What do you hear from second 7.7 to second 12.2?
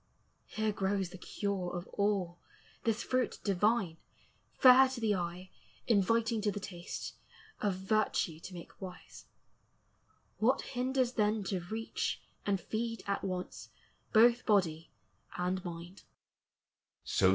virtue to make wise: what hinders then To reach,